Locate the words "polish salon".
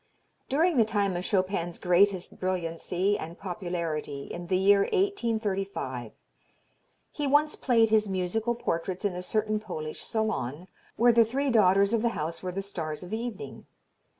9.59-10.67